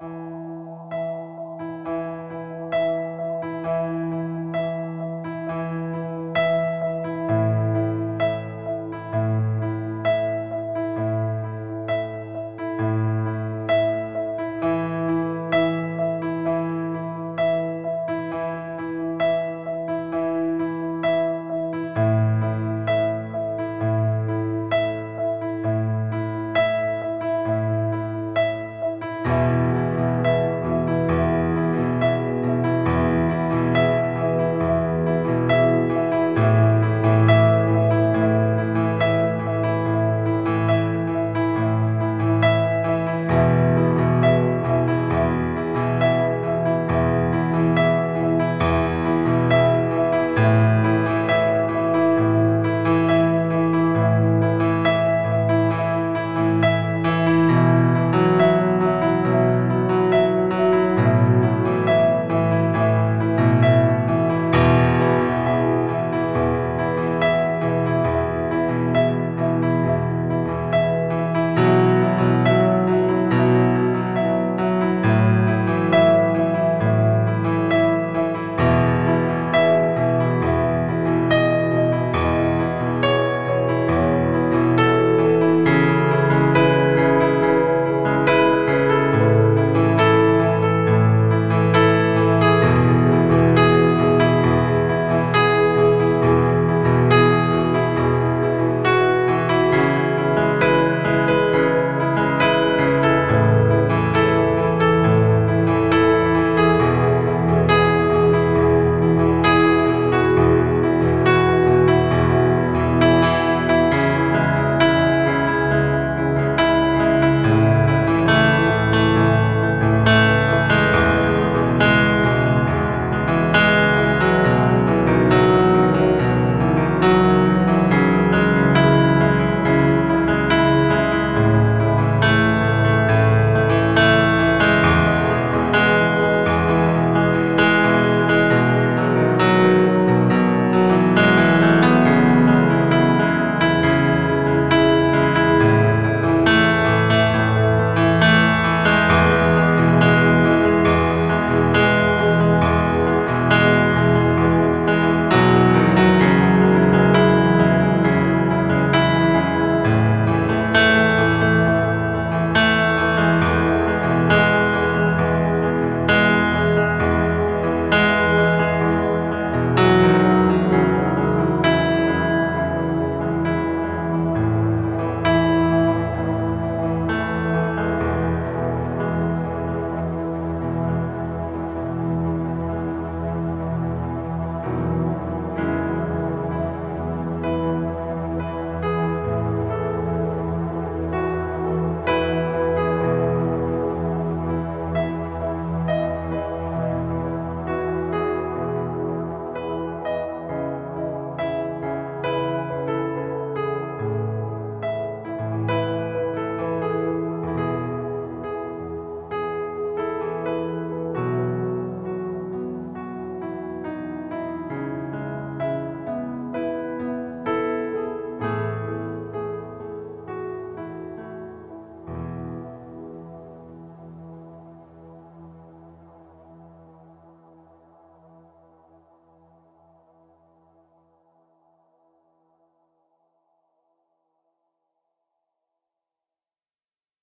[0.00, 0.43] Música